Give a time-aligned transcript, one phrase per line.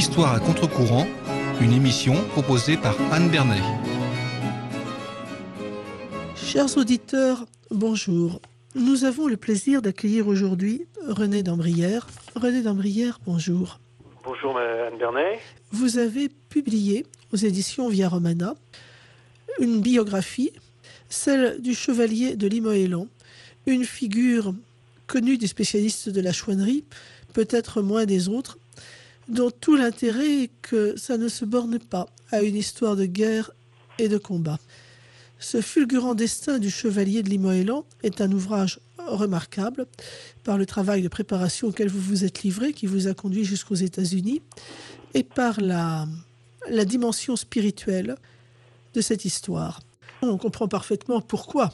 [0.00, 1.06] L'histoire à contre-courant,
[1.60, 3.60] une émission proposée par Anne Bernet.
[6.34, 8.40] Chers auditeurs, bonjour.
[8.74, 12.06] Nous avons le plaisir d'accueillir aujourd'hui René Dambrière.
[12.34, 13.78] René Dambrière, bonjour.
[14.24, 15.38] Bonjour Anne Bernet.
[15.70, 17.04] Vous avez publié
[17.34, 18.54] aux éditions Via Romana
[19.58, 20.52] une biographie,
[21.10, 23.06] celle du chevalier de Limoëlan,
[23.66, 24.54] une figure
[25.06, 26.84] connue des spécialistes de la chouannerie,
[27.34, 28.56] peut-être moins des autres,
[29.28, 33.50] dont tout l'intérêt est que ça ne se borne pas à une histoire de guerre
[33.98, 34.58] et de combat.
[35.38, 39.86] Ce fulgurant destin du chevalier de Limoëlan est un ouvrage remarquable
[40.44, 43.74] par le travail de préparation auquel vous vous êtes livré, qui vous a conduit jusqu'aux
[43.74, 44.42] États-Unis,
[45.14, 46.06] et par la,
[46.68, 48.16] la dimension spirituelle
[48.94, 49.80] de cette histoire.
[50.22, 51.72] On comprend parfaitement pourquoi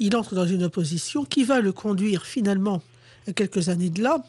[0.00, 2.82] il entre dans une opposition qui va le conduire finalement,
[3.28, 4.24] à quelques années de là,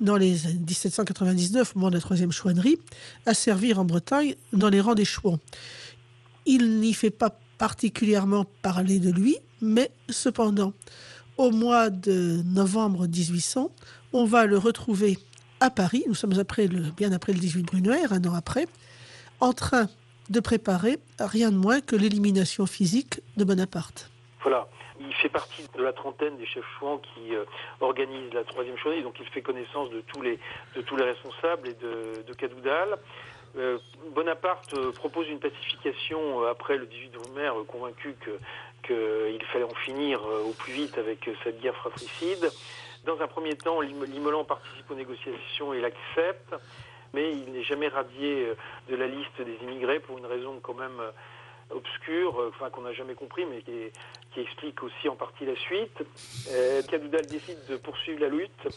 [0.00, 2.78] dans les 1799, au moment de la troisième chouannerie,
[3.26, 5.38] à servir en Bretagne dans les rangs des chouans.
[6.46, 10.72] Il n'y fait pas particulièrement parler de lui, mais cependant,
[11.36, 13.70] au mois de novembre 1800,
[14.12, 15.18] on va le retrouver
[15.60, 18.66] à Paris, nous sommes après bien après le 18 Brunoir, un an après,
[19.40, 19.88] en train
[20.30, 24.10] de préparer rien de moins que l'élimination physique de Bonaparte.
[24.42, 24.68] Voilà.
[25.00, 27.44] Il fait partie de la trentaine des chefs chouans qui euh,
[27.80, 30.38] organisent la troisième chouannerie, donc il fait connaissance de tous les,
[30.74, 32.98] de tous les responsables et de, de Cadoudal.
[33.56, 33.78] Euh,
[34.14, 38.14] Bonaparte euh, propose une pacification après le 18 Brumaire, convaincu
[38.82, 42.50] qu'il fallait en finir au plus vite avec cette guerre fratricide.
[43.04, 46.54] Dans un premier temps, Limolan participe aux négociations et l'accepte,
[47.14, 48.52] mais il n'est jamais radié
[48.88, 51.00] de la liste des immigrés pour une raison quand même
[51.70, 53.90] obscure, enfin qu'on n'a jamais compris, mais qui,
[54.32, 55.98] qui, explique aussi en partie la suite.
[56.50, 58.68] Euh, Cadoudal décide de poursuivre la lutte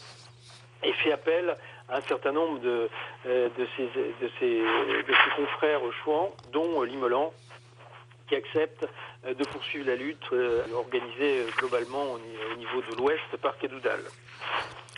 [0.82, 1.56] et fait appel
[1.88, 2.88] à un certain nombre de,
[3.26, 7.32] euh, de, ses, de, ses, de ses confrères chouans, dont Limolan,
[8.28, 8.86] qui accepte
[9.26, 14.00] euh, de poursuivre la lutte euh, organisée globalement au niveau de l'Ouest par Cadoudal.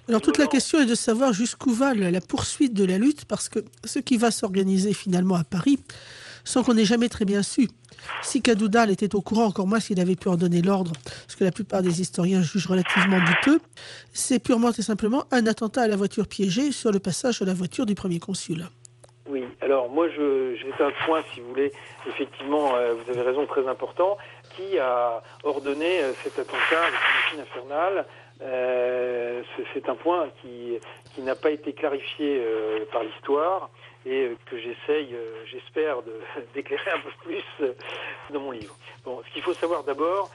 [0.08, 3.48] Alors toute la question est de savoir jusqu'où va la poursuite de la lutte, parce
[3.48, 5.78] que ce qui va s'organiser finalement à Paris,
[6.44, 7.68] sans qu'on ait jamais très bien su.
[8.22, 10.92] Si Cadoudal était au courant, encore moins s'il avait pu en donner l'ordre,
[11.26, 13.60] ce que la plupart des historiens jugent relativement douteux,
[14.12, 17.54] c'est purement et simplement un attentat à la voiture piégée sur le passage de la
[17.54, 18.66] voiture du premier consul.
[19.26, 20.44] Oui, alors moi je
[20.80, 21.72] un point, si vous voulez,
[22.06, 24.18] effectivement, euh, vous avez raison, très important,
[24.56, 28.04] qui a ordonné euh, cet attentat avec une infernale
[28.42, 30.78] euh, c'est un point qui,
[31.14, 33.70] qui n'a pas été clarifié euh, par l'histoire
[34.06, 35.96] et euh, que j'essaye, euh, j'espère,
[36.54, 37.72] d'éclairer un peu plus euh,
[38.30, 38.76] dans mon livre.
[39.04, 40.30] Bon, ce qu'il faut savoir d'abord,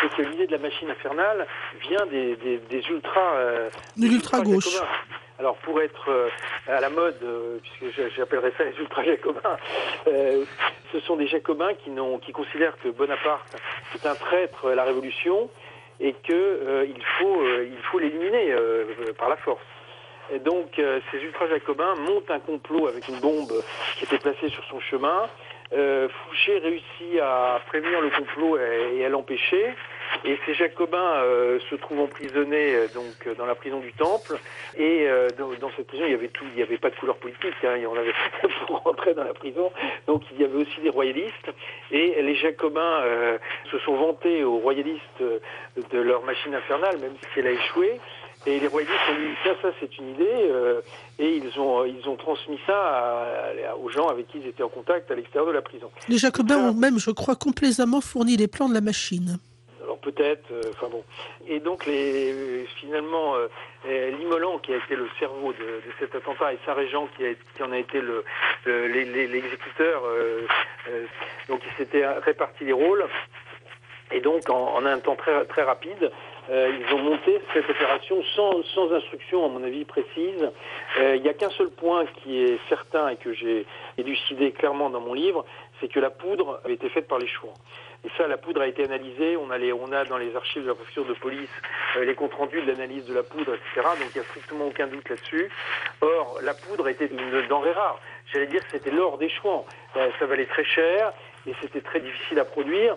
[0.00, 1.46] c'est que l'idée de la machine infernale
[1.80, 3.36] vient des, des, des ultras...
[3.96, 4.80] de l'ultra-gauche.
[5.38, 6.30] Alors pour être
[6.66, 7.18] à la mode,
[7.62, 9.56] puisque j'appellerais ça les ultra-jacobins,
[10.06, 11.90] ce sont des jacobins qui,
[12.24, 13.56] qui considèrent que Bonaparte
[13.94, 15.50] est un traître à la Révolution
[16.00, 18.54] et qu'il faut il faut l'éliminer
[19.18, 19.62] par la force.
[20.44, 23.52] Donc, euh, ces ultra-jacobins montent un complot avec une bombe
[23.96, 25.28] qui était placée sur son chemin.
[25.72, 29.74] Euh, Fouché réussit à prévenir le complot et, à l'empêcher.
[30.24, 34.36] Et ces jacobins euh, se trouvent emprisonnés donc dans la prison du Temple.
[34.76, 36.16] Et dans, cette prison, il
[36.54, 37.54] n'y avait pas de couleur politique.
[37.64, 38.14] Hein, il avait
[38.66, 39.72] pour rentrer dans la prison.
[40.06, 41.50] Donc il y avait aussi des royalistes.
[41.90, 43.02] Et les jacobins
[43.70, 48.00] se sont vantés aux royalistes de leur machine infernale, même si elle a échoué.
[48.46, 50.80] Et les royalistes ont dit ça, ça c'est une idée, euh,
[51.18, 53.52] et ils ont ils ont transmis ça
[53.82, 55.90] aux gens avec qui ils étaient en contact à l'extérieur de la prison.
[56.08, 59.38] Les Jacobins ont même, je crois, complaisamment fourni les plans de la machine.
[59.82, 61.02] Alors peut-être, euh, enfin bon.
[61.48, 66.52] Et donc les, finalement, euh, Limolan, qui a été le cerveau de, de cet attentat,
[66.52, 67.24] et Saint-Régent, qui,
[67.56, 68.24] qui, en a été le,
[68.64, 70.02] l'exécuteur,
[71.48, 73.04] donc ils s'étaient répartis les rôles.
[74.12, 76.12] Et donc, en, en un temps très, très rapide,
[76.50, 80.50] euh, ils ont monté cette opération sans, sans instruction, à mon avis, précise.
[80.98, 83.66] Euh, il n'y a qu'un seul point qui est certain et que j'ai
[83.98, 85.44] élucidé clairement dans mon livre,
[85.80, 87.54] c'est que la poudre avait été faite par les chouans.
[88.04, 89.36] Et ça, la poudre a été analysée.
[89.36, 91.50] On a, les, on a dans les archives de la préfecture de police
[91.96, 93.88] euh, les comptes rendus de l'analyse de la poudre, etc.
[93.98, 95.50] Donc il n'y a strictement aucun doute là-dessus.
[96.00, 97.98] Or, la poudre était une denrée rare.
[98.32, 99.64] J'allais dire que c'était l'or des chouans.
[99.96, 101.12] Euh, ça valait très cher
[101.46, 102.96] et c'était très difficile à produire.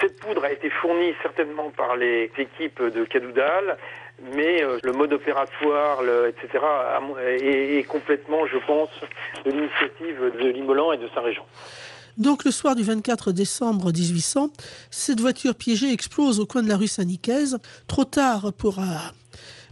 [0.00, 3.76] Cette poudre a été fournie certainement par les équipes de Cadoudal,
[4.34, 6.64] mais euh, le mode opératoire, etc.,
[7.40, 8.90] est, complètement, je pense,
[9.44, 11.46] de l'initiative de Limolan et de Saint-Régent.
[12.16, 14.50] Donc le soir du 24 décembre 1800,
[14.90, 18.82] cette voiture piégée explose au coin de la rue Saint-Nicaise, trop tard pour, euh,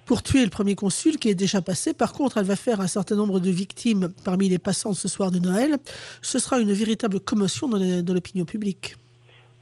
[0.04, 1.92] pour tuer le premier consul qui est déjà passé.
[1.92, 5.32] Par contre, elle va faire un certain nombre de victimes parmi les passants ce soir
[5.32, 5.78] de Noël.
[6.22, 8.94] Ce sera une véritable commotion dans l'opinion publique.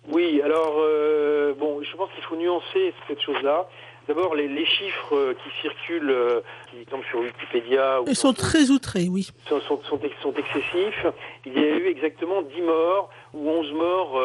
[0.09, 3.67] Oui, alors, euh, bon, je pense qu'il faut nuancer cette chose-là.
[4.07, 6.41] D'abord, les, chiffres euh, qui circulent, euh,
[6.71, 8.01] qui tombent sur Wikipédia...
[8.07, 9.31] Ils sont très outrés, oui.
[9.49, 9.99] Sont, sont, sont,
[10.35, 11.07] excessifs.
[11.47, 14.23] Il y a eu exactement 10 morts, ou 11 morts,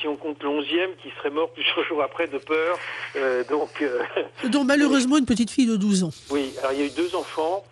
[0.00, 2.78] si on compte le 11e, qui serait mort plusieurs jours après de peur.
[3.50, 3.84] donc,
[4.52, 6.10] donc, malheureusement, une petite fille de 12 ans.
[6.30, 7.64] Oui, alors il y a eu deux enfants,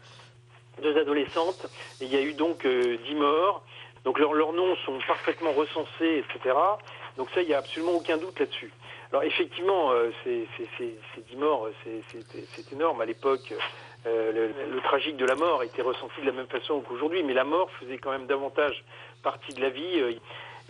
[0.82, 1.66] deux adolescentes,
[2.00, 3.62] et il y a eu donc 10 morts.
[4.04, 6.56] Donc leurs noms sont parfaitement recensés, etc.
[7.16, 8.70] Donc ça, il n'y a absolument aucun doute là-dessus.
[9.12, 10.46] Alors effectivement, euh, ces,
[11.28, 13.00] dix morts, c'est énorme.
[13.00, 13.52] À l'époque,
[14.06, 17.44] euh, le, tragique de la mort était ressenti de la même façon qu'aujourd'hui, mais la
[17.44, 18.84] mort faisait quand même davantage
[19.22, 20.00] partie de la vie.
[20.00, 20.12] Euh,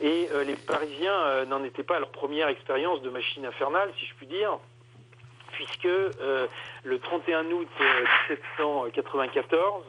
[0.03, 4.15] et les Parisiens n'en étaient pas à leur première expérience de machine infernale, si je
[4.15, 4.59] puis dire,
[5.53, 7.69] puisque le 31 août
[8.31, 9.85] 1794,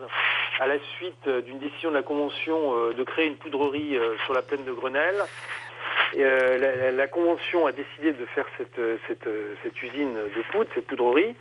[0.59, 4.65] à la suite d'une décision de la Convention de créer une poudrerie sur la plaine
[4.65, 5.23] de Grenelle,
[6.17, 11.35] euh, la, Convention a décidé de faire cette, cette, usine de poudre, cette poudrerie,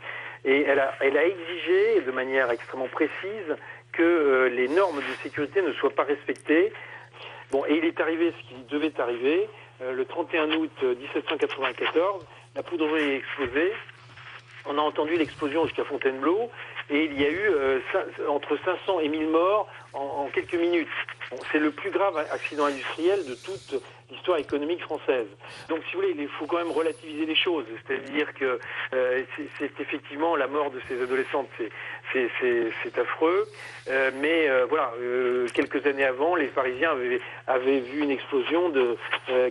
[0.45, 3.55] et elle a, exigé de manière extrêmement précise
[3.91, 6.71] que euh, les normes de sécurité ne soient pas respectées.
[7.51, 9.49] Bon, et il est arrivé ce qui devait arriver.
[9.81, 12.25] Euh, le 31 août 1794,
[12.55, 13.73] la poudrerie est explosée.
[14.65, 16.49] On a entendu l'explosion jusqu'à Fontainebleau
[16.89, 17.51] et il y a eu
[18.29, 20.87] entre 500 et 1000 morts en, quelques minutes.
[21.51, 25.27] c'est le plus grave accident industriel de toute l'histoire économique française.
[25.69, 27.65] Donc, si vous voulez, il faut quand même relativiser les choses.
[27.87, 28.59] C'est-à-dire que
[28.93, 29.23] euh,
[29.57, 31.49] c'est effectivement la mort de ces adolescentes,
[32.11, 33.47] c'est affreux.
[33.89, 34.93] Euh, mais euh, voilà,
[35.53, 36.91] quelques années avant, les Parisiens
[37.47, 38.71] avaient, vu une explosion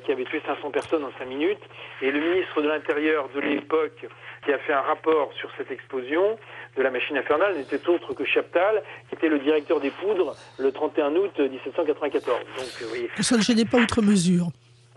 [0.04, 1.62] qui avait tué 500 personnes en 5 minutes.
[2.02, 4.06] Et le ministre de l'Intérieur de l'époque,
[4.44, 6.38] qui a fait un rapport sur cette explosion
[6.76, 10.72] de la machine infernale, n'était autre que Chaptal, qui était le directeur des poudres le
[10.72, 12.38] 31 août 1794.
[12.38, 13.08] Donc, oui.
[13.20, 14.48] Ça ne gênait pas outre mesure.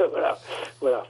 [0.11, 0.39] voilà,
[0.81, 1.05] voilà.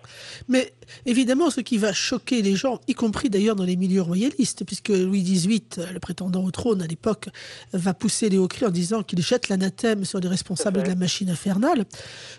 [0.48, 0.74] Mais
[1.06, 4.90] évidemment, ce qui va choquer les gens, y compris d'ailleurs dans les milieux royalistes, puisque
[4.90, 5.62] Louis XVIII,
[5.92, 7.30] le prétendant au trône à l'époque,
[7.72, 10.96] va pousser les hauts cris en disant qu'il jette l'anathème sur les responsables de la
[10.96, 11.86] machine infernale.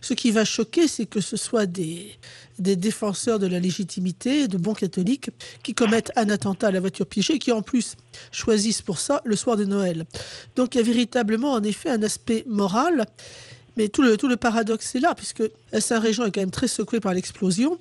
[0.01, 2.13] Ce qui va choquer, c'est que ce soit des,
[2.59, 5.31] des défenseurs de la légitimité, de bons catholiques,
[5.63, 7.97] qui commettent un attentat à la voiture piégée, qui en plus
[8.31, 10.05] choisissent pour ça le soir de Noël.
[10.57, 13.07] Donc il y a véritablement en effet un aspect moral
[13.77, 15.43] mais tout le, tout le paradoxe est là, puisque
[15.73, 17.79] Saint-Régent est quand même très secoué par l'explosion.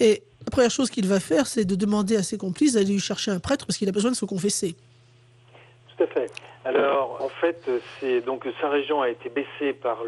[0.00, 3.00] Et la première chose qu'il va faire, c'est de demander à ses complices d'aller lui
[3.00, 4.74] chercher un prêtre parce qu'il a besoin de se confesser.
[5.96, 6.30] Tout à fait.
[6.64, 7.62] Alors, en fait,
[7.98, 9.98] c'est donc Saint-Régent a été baissé par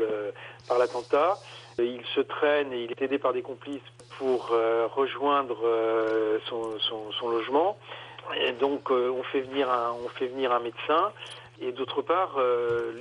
[0.69, 1.39] par l'attentat.
[1.79, 3.81] Il se traîne et il est aidé par des complices
[4.19, 7.79] pour euh, rejoindre euh, son, son, logement.
[8.37, 9.69] Et donc, euh, on fait venir
[10.05, 11.13] on fait venir un médecin
[11.61, 12.93] et d'autre part, euh,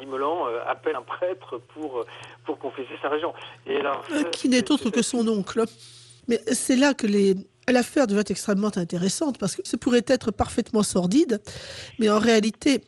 [0.00, 2.04] Limolan euh, appelle un prêtre pour,
[2.44, 3.34] pour confesser sa région.
[3.66, 5.64] Et alors, euh, qui n'est autre que son oncle.
[6.28, 7.34] Mais c'est là que les,
[7.68, 11.40] l'affaire devient extrêmement intéressante parce que ce pourrait être parfaitement sordide,
[11.98, 12.82] mais en réalité,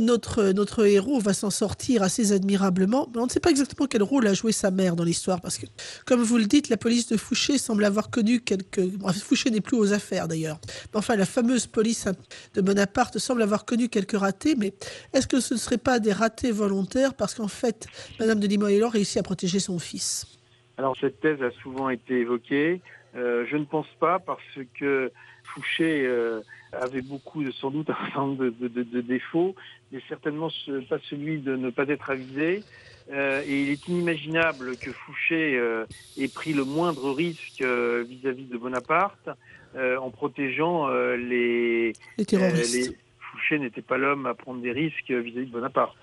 [0.00, 3.08] notre, héros va s'en sortir assez admirablement.
[3.14, 5.58] Mais on ne sait pas exactement quel rôle a joué sa mère dans l'histoire, parce
[5.58, 5.66] que,
[6.06, 8.82] comme vous le dites, la police de Fouché semble avoir connu quelques...
[9.22, 10.58] Fouché n'est plus aux affaires, d'ailleurs.
[10.94, 12.06] Enfin, la fameuse police
[12.54, 14.72] de Bonaparte semble avoir connu quelques ratés, mais
[15.12, 17.86] est-ce que ce ne serait pas des ratés volontaires, parce qu'en fait,
[18.20, 20.26] Madame de Limoillan réussit à protéger son fils?
[20.76, 22.80] Alors, cette thèse a souvent été évoquée.
[23.16, 24.42] Euh, je ne pense pas, parce
[24.78, 25.10] que
[25.44, 26.06] Fouché...
[26.06, 26.40] Euh,
[26.72, 29.54] avait beaucoup, sans doute, un certain nombre de, défauts,
[29.92, 30.50] mais certainement
[30.88, 32.62] pas celui de ne pas être avisé.
[33.10, 35.86] Euh, et il est inimaginable que Fouché euh,
[36.18, 39.30] ait pris le moindre risque euh, vis-à-vis de Bonaparte
[39.76, 42.96] en protégeant les, les terroristes.
[43.20, 45.94] Fouché n'était pas l'homme à prendre des risques vis-à-vis de Bonaparte.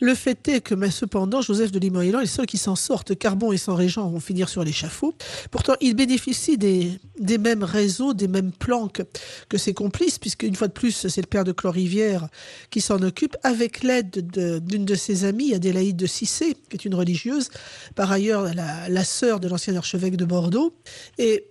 [0.00, 3.16] Le fait est que, cependant, Joseph de Limoillan est seul qui s'en sorte.
[3.18, 5.14] Carbon et son régent vont finir sur l'échafaud.
[5.50, 6.98] Pourtant, il bénéficie des,
[7.38, 11.26] mêmes réseaux, des mêmes plans que, ses complices, puisque une fois de plus, c'est le
[11.26, 12.28] père de Clorivière
[12.70, 14.26] qui s'en occupe, avec l'aide
[14.64, 17.50] d'une de, ses amies, Adélaïde de Cissé, qui est une religieuse,
[17.94, 20.72] par ailleurs la, la sœur de l'ancien archevêque de Bordeaux.
[21.18, 21.44] Et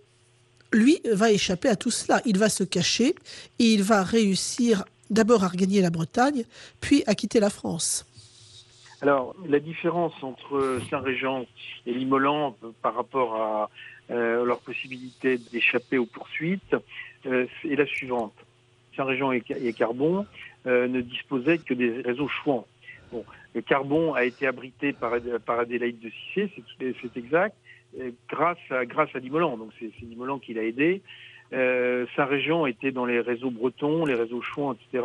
[0.74, 2.22] lui va échapper à tout cela.
[2.26, 3.14] Il va se cacher
[3.60, 6.46] et il va réussir d'abord à regagner la Bretagne,
[6.82, 8.06] puis à quitter la France.
[9.02, 11.46] Alors, la différence entre Saint-Régent
[11.86, 13.70] et Limolan par rapport à
[14.12, 16.76] euh, leur possibilité d'échapper aux poursuites
[17.26, 18.34] euh, est la suivante.
[18.98, 20.26] Saint-Régent et, Carbon
[20.66, 22.66] euh, ne disposaient que des réseaux chouans.
[23.14, 23.24] Bon,
[23.68, 25.14] Carbon a été abrité par,
[25.46, 27.56] par Adélaïde de Cissé, c'est exact,
[28.30, 29.58] grâce à, grâce à Limolan.
[29.58, 31.02] Donc c'est Limolan qui l'a aidé.
[31.52, 35.04] Sa région était dans les réseaux bretons, les réseaux chouans, etc.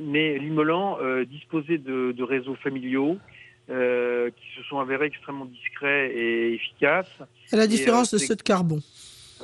[0.00, 3.18] Mais Limolan disposait de, de, réseaux familiaux
[3.68, 7.18] qui se sont avérés extrêmement discrets et efficaces.
[7.52, 8.80] À la différence de ceux de Carbon.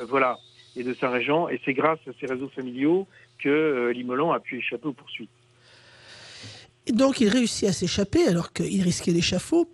[0.08, 0.38] voilà,
[0.76, 1.48] et de sa région.
[1.48, 3.06] Et c'est grâce à ces réseaux familiaux
[3.38, 5.30] que Limolan a pu échapper aux poursuites.
[6.90, 9.68] Donc il réussit à s'échapper alors qu'il risquait l'échafaud.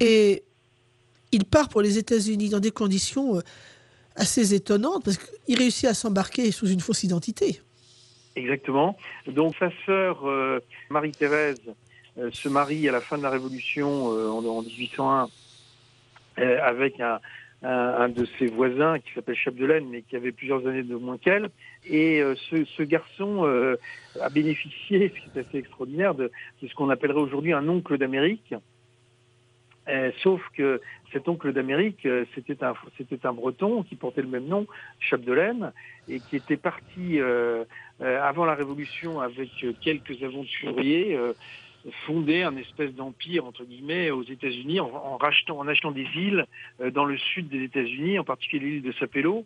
[0.00, 0.44] Et
[1.32, 3.40] il part pour les États-Unis dans des conditions euh,
[4.16, 7.60] assez étonnantes parce qu'il réussit à s'embarquer sous une fausse identité.
[8.36, 8.96] Exactement.
[9.26, 11.60] Donc sa sœur euh, Marie-Thérèse
[12.18, 15.28] euh, se marie à la fin de la Révolution en, 1801
[16.36, 17.00] avec
[17.64, 21.50] un, de ses voisins qui s'appelle Chapdelaine, mais qui avait plusieurs années de moins qu'elle.
[21.86, 23.76] Et euh, ce, garçon euh,
[24.20, 26.30] a bénéficié, ce qui est assez extraordinaire, de
[26.60, 28.54] ce qu'on appellerait aujourd'hui un oncle d'Amérique.
[29.88, 30.80] Euh, sauf que
[31.12, 34.66] cet oncle d'Amérique, c'était un, c'était un breton qui portait le même nom,
[34.98, 35.72] Chapdelaine,
[36.08, 37.20] et qui était parti
[38.00, 39.50] avant la Révolution avec
[39.80, 41.16] quelques aventuriers
[42.06, 46.46] fonder un espèce d'empire entre guillemets aux États-Unis en, rachetant, en achetant des îles
[46.80, 49.44] euh, dans le sud des États-Unis, en particulier l'île de Sapelo.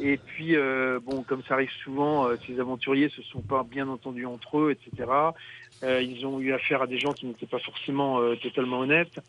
[0.00, 3.88] Et puis euh, bon, comme ça arrive souvent, euh, ces aventuriers se sont pas bien
[3.88, 5.10] entendus entre eux, etc.
[5.82, 9.20] ils ont eu affaire à des gens qui n'étaient pas forcément totalement honnêtes.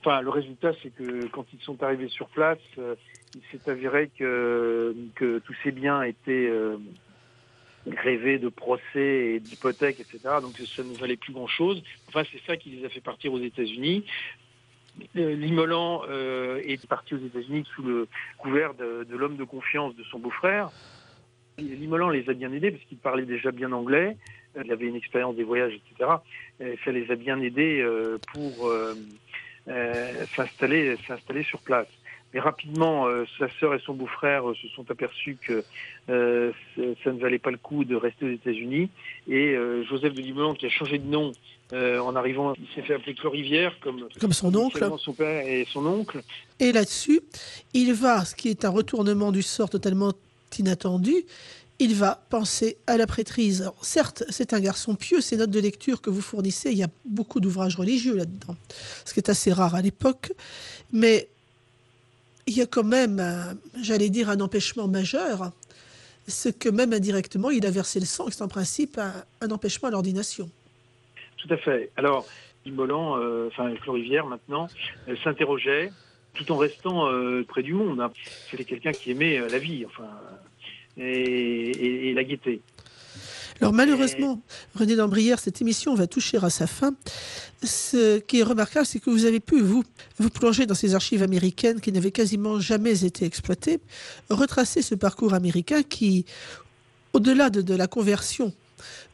[0.00, 4.94] Enfin, le résultat, c'est que quand ils sont arrivés sur place, il s'est avéré que,
[5.14, 6.50] que tous ces biens étaient
[7.86, 10.18] rêver de procès et d'hypothèques, etc.
[10.40, 11.82] Donc ça ne valait plus grand-chose.
[12.08, 14.04] Enfin, c'est ça qui les a fait partir aux États-Unis.
[15.16, 18.08] Euh, Limolan euh, est parti aux États-Unis sous le
[18.38, 20.70] couvert de, l'homme de confiance de son beau-frère.
[21.58, 24.16] Limolan les a bien aidés parce qu'il parlait déjà bien anglais,
[24.62, 26.10] il avait une expérience des voyages, etc.
[26.60, 28.70] Et ça les a bien aidés euh, pour
[30.36, 31.88] s'installer, s'installer sur place.
[32.34, 35.64] Mais rapidement, euh, sa sœur et son beau-frère euh, se sont aperçus que
[36.10, 36.50] euh,
[37.04, 38.90] ça ne valait pas le coup de rester aux États-Unis.
[39.28, 39.56] Et
[39.88, 41.32] Joseph de Limolan, qui a changé de nom
[41.72, 44.84] en arrivant, il s'est fait appeler Clorivière, comme, comme son oncle.
[44.98, 46.22] Son père et son oncle.
[46.60, 47.20] Et là-dessus,
[47.72, 50.12] il va, ce qui est un retournement du sort totalement
[50.58, 51.14] inattendu,
[51.78, 53.62] il va penser à la prêtrise.
[53.62, 56.84] Alors, certes, c'est un garçon pieux, ces notes de lecture que vous fournissez, il y
[56.84, 58.56] a beaucoup d'ouvrages religieux là-dedans,
[59.04, 60.32] ce qui est assez rare à l'époque,
[60.92, 61.28] mais
[62.46, 63.22] il y a quand même,
[63.80, 65.52] j'allais dire, un empêchement majeur,
[66.26, 68.98] ce que même indirectement, il a versé le sang, c'est en principe
[69.40, 70.50] un, empêchement à l'ordination.
[71.36, 71.90] Tout à fait.
[71.96, 72.26] Alors,
[72.64, 74.68] Imolan, euh, enfin Clorivière maintenant,
[75.08, 75.92] euh, s'interrogeait
[76.32, 78.00] tout en restant euh, près du monde.
[78.00, 78.10] Hein.
[78.50, 80.08] C'était quelqu'un qui aimait la vie, enfin,
[80.96, 82.62] et la gaieté.
[83.60, 84.40] Alors malheureusement,
[84.74, 86.94] René Dambrière, cette émission va toucher à sa fin.
[87.62, 89.84] Ce qui est remarquable, c'est que vous avez pu, vous,
[90.18, 93.80] vous plonger dans ces archives américaines qui n'avaient quasiment jamais été exploitées,
[94.28, 96.26] retracer ce parcours américain qui,
[97.12, 98.52] au-delà de, la conversion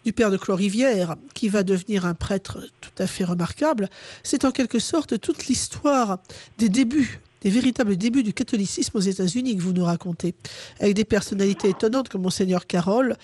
[0.04, 3.90] du père de Clorivière, qui va devenir un prêtre tout à fait remarquable,
[4.22, 6.18] c'est en quelque sorte toute l'histoire
[6.56, 10.34] des débuts des véritables débuts du catholicisme aux États-Unis que vous nous racontez,
[10.78, 13.16] avec des personnalités étonnantes comme Monseigneur Carroll,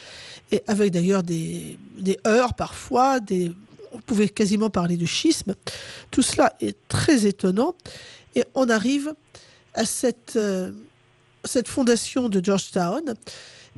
[0.52, 1.78] et avec d'ailleurs des,
[2.26, 3.18] heurts parfois,
[3.92, 5.54] on pouvait quasiment parler de schisme.
[6.10, 7.74] Tout cela est très étonnant,
[8.34, 9.14] et on arrive
[9.74, 10.72] à cette, euh,
[11.44, 13.14] cette fondation de Georgetown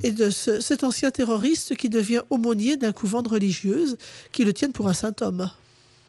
[0.02, 3.96] et de cet ancien terroriste qui devient aumônier d'un couvent de religieuses
[4.30, 5.50] qui le tiennent pour un saint homme.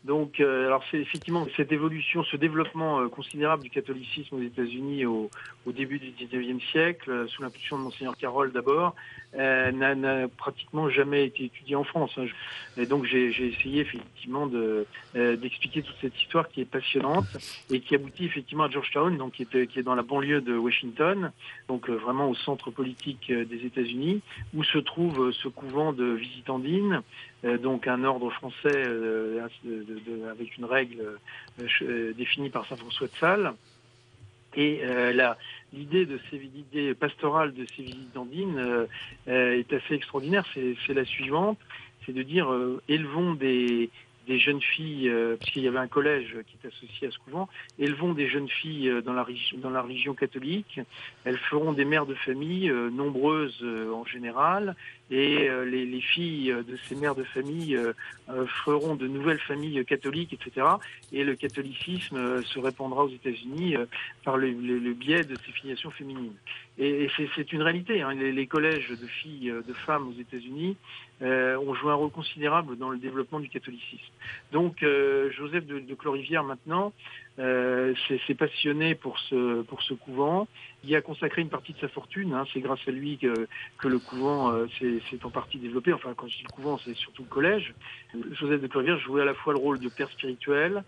[0.05, 5.05] Donc, euh, alors c'est effectivement cette évolution, ce développement euh, considérable du catholicisme aux États-Unis
[5.05, 5.29] au,
[5.65, 8.95] au, début du 19e siècle, euh, sous l'impulsion de Monseigneur Carroll d'abord,
[9.33, 12.11] n'a pratiquement jamais été étudié en France.
[12.17, 12.25] Hein.
[12.77, 14.47] Et donc, j'ai essayé effectivement
[15.13, 17.27] d'expliquer toute cette histoire qui est passionnante
[17.69, 20.57] et qui aboutit effectivement à Georgetown, donc qui est, qui est dans la banlieue de
[20.57, 21.31] Washington,
[21.67, 24.21] donc vraiment au centre politique des États-Unis,
[24.55, 27.03] où se trouve ce couvent de visitandines
[27.38, 29.47] euh, donc un ordre français euh,
[30.29, 31.17] avec une règle
[31.61, 33.53] euh, définie par saint François de Sales.
[34.55, 34.81] Et
[35.71, 38.87] l'idée de l'idée pastorale de ces visites d'Andine
[39.27, 40.43] est assez extraordinaire.
[40.55, 41.59] C'est la suivante,
[42.03, 42.51] c'est de dire
[42.87, 43.91] élevons des,
[44.29, 47.49] des jeunes filles, euh, puisqu'il y avait un collège qui est associé à ce couvent,
[47.79, 49.23] élevons des jeunes filles euh, dans la,
[49.81, 50.79] religion catholique.
[51.25, 54.75] Elles feront des mères de famille, euh, nombreuses en général,
[55.09, 57.75] et les, filles de ces mères de famille
[58.63, 60.67] feront de nouvelles familles catholiques, etc.
[61.11, 63.75] Et le catholicisme se répandra aux États-Unis
[64.23, 64.51] par le,
[64.93, 66.35] biais de ces filiations féminines.
[66.77, 68.03] Et, c'est une réalité.
[68.03, 68.13] Hein.
[68.13, 70.77] Les, collèges de filles, de femmes aux États-Unis
[71.21, 74.11] euh, ont joué un rôle considérable dans le développement du catholicisme.
[74.51, 76.93] Donc euh, Joseph de, de Clorivière maintenant
[77.39, 77.93] euh,
[78.27, 80.47] s'est passionné pour ce, pour ce couvent.
[80.83, 82.33] Il a consacré une partie de sa fortune.
[82.33, 82.45] Hein.
[82.53, 83.47] C'est grâce à lui que,
[83.77, 85.93] que le couvent euh, s'est en partie développé.
[85.93, 87.73] Enfin, quand je dis le couvent, c'est surtout le collège.
[88.31, 90.83] Joseph de Clorivière jouait à la fois le rôle de père spirituel,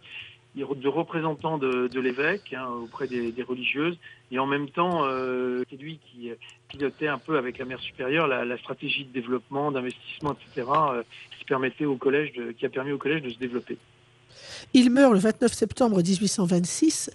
[0.56, 3.98] de représentant de, l'évêque hein, auprès des, religieuses,
[4.32, 6.32] et en même temps, euh, c'est lui qui
[6.68, 11.04] pilotait un peu avec la mère supérieure la, stratégie de développement, d'investissement, etc., euh,
[11.38, 13.78] qui permettait au collège, de, qui a permis au collège de se développer.
[14.74, 17.12] Il meurt le 29 septembre 1826.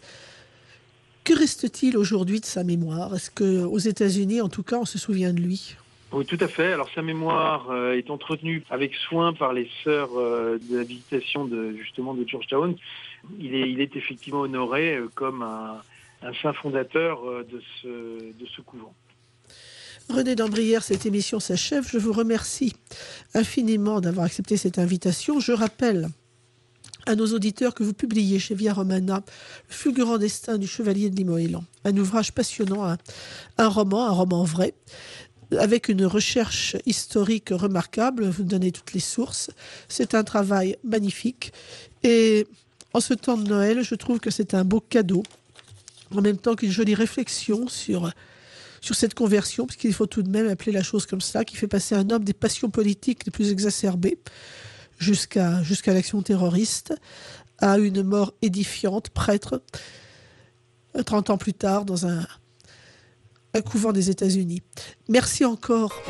[1.24, 3.14] Que reste-t-il aujourd'hui de sa mémoire?
[3.14, 5.76] Est-ce que aux États-Unis, en tout cas, on se souvient de lui?
[6.12, 6.72] Oui, tout à fait.
[6.72, 11.74] Alors sa mémoire euh, est entretenue avec soin par les sœurs euh, de l'habitation de
[11.76, 12.76] justement de Georgetown.
[13.40, 15.82] Il est, effectivement honoré euh, comme un,
[16.42, 18.94] saint fondateur de ce, couvent.
[20.08, 21.86] René Dambrière, cette émission s'achève.
[21.88, 22.72] Je vous remercie
[23.34, 25.40] infiniment d'avoir accepté cette invitation.
[25.40, 26.08] Je rappelle
[27.06, 29.22] à nos auditeurs que vous publiez chez Via Romana
[29.68, 32.96] Le fulgurant destin du chevalier de Limoélan, un ouvrage passionnant,
[33.58, 34.74] un roman, un roman vrai,
[35.52, 38.28] avec une recherche historique remarquable.
[38.28, 39.50] Vous donnez toutes les sources.
[39.88, 41.52] C'est un travail magnifique.
[42.02, 42.46] Et
[42.92, 45.22] en ce temps de Noël, je trouve que c'est un beau cadeau,
[46.14, 48.10] en même temps qu'une jolie réflexion sur,
[48.80, 51.56] sur cette conversion, parce qu'il faut tout de même appeler la chose comme ça, qui
[51.56, 54.18] fait passer un homme des passions politiques les plus exacerbées
[54.98, 56.94] jusqu'à jusqu'à l'action terroriste,
[57.58, 59.62] à une mort édifiante, prêtre,
[61.04, 62.26] 30 ans plus tard, dans un,
[63.62, 64.62] couvent des États-Unis.
[65.08, 66.02] Merci encore.